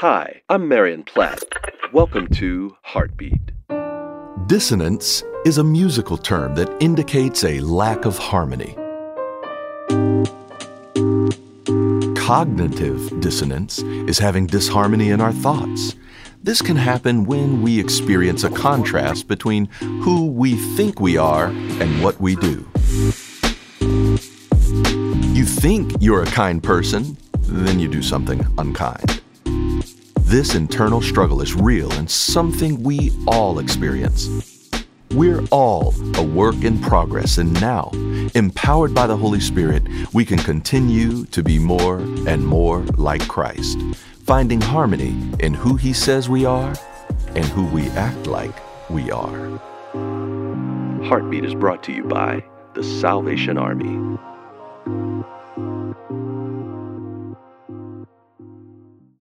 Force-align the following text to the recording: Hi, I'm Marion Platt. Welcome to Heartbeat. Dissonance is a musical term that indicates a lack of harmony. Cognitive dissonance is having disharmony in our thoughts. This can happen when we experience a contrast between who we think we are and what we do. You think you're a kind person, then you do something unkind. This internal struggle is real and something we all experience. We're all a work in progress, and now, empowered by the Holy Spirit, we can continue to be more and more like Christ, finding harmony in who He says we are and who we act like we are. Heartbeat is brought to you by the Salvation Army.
Hi, 0.00 0.42
I'm 0.48 0.68
Marion 0.68 1.02
Platt. 1.02 1.42
Welcome 1.92 2.28
to 2.34 2.76
Heartbeat. 2.82 3.50
Dissonance 4.46 5.24
is 5.44 5.58
a 5.58 5.64
musical 5.64 6.16
term 6.16 6.54
that 6.54 6.70
indicates 6.80 7.42
a 7.42 7.58
lack 7.58 8.04
of 8.04 8.16
harmony. 8.16 8.76
Cognitive 12.16 13.18
dissonance 13.18 13.80
is 13.80 14.20
having 14.20 14.46
disharmony 14.46 15.10
in 15.10 15.20
our 15.20 15.32
thoughts. 15.32 15.96
This 16.44 16.62
can 16.62 16.76
happen 16.76 17.24
when 17.24 17.60
we 17.60 17.80
experience 17.80 18.44
a 18.44 18.50
contrast 18.50 19.26
between 19.26 19.64
who 19.80 20.26
we 20.26 20.54
think 20.76 21.00
we 21.00 21.16
are 21.16 21.46
and 21.46 22.04
what 22.04 22.20
we 22.20 22.36
do. 22.36 22.64
You 25.34 25.44
think 25.44 25.90
you're 25.98 26.22
a 26.22 26.26
kind 26.26 26.62
person, 26.62 27.16
then 27.40 27.80
you 27.80 27.88
do 27.88 28.00
something 28.00 28.46
unkind. 28.58 29.22
This 30.28 30.54
internal 30.54 31.00
struggle 31.00 31.40
is 31.40 31.54
real 31.54 31.90
and 31.92 32.08
something 32.08 32.82
we 32.82 33.12
all 33.26 33.60
experience. 33.60 34.28
We're 35.12 35.42
all 35.50 35.94
a 36.16 36.22
work 36.22 36.64
in 36.64 36.78
progress, 36.82 37.38
and 37.38 37.58
now, 37.62 37.90
empowered 38.34 38.94
by 38.94 39.06
the 39.06 39.16
Holy 39.16 39.40
Spirit, 39.40 39.84
we 40.12 40.26
can 40.26 40.38
continue 40.38 41.24
to 41.24 41.42
be 41.42 41.58
more 41.58 42.00
and 42.28 42.46
more 42.46 42.80
like 42.98 43.26
Christ, 43.26 43.78
finding 44.26 44.60
harmony 44.60 45.16
in 45.40 45.54
who 45.54 45.76
He 45.76 45.94
says 45.94 46.28
we 46.28 46.44
are 46.44 46.74
and 47.28 47.46
who 47.46 47.64
we 47.64 47.88
act 47.92 48.26
like 48.26 48.54
we 48.90 49.10
are. 49.10 49.58
Heartbeat 51.04 51.46
is 51.46 51.54
brought 51.54 51.82
to 51.84 51.92
you 51.94 52.04
by 52.04 52.44
the 52.74 52.84
Salvation 52.84 53.56
Army. 53.56 54.18